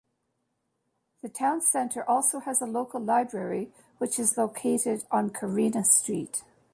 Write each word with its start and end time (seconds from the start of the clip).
The 1.21 1.29
town 1.29 1.61
centre 1.61 2.03
also 2.03 2.39
has 2.39 2.59
a 2.59 2.65
local 2.65 2.99
library 2.99 3.71
which 3.99 4.17
is 4.17 4.35
located 4.35 5.03
on 5.11 5.29
Corinna 5.29 5.83
Street. 5.83 6.41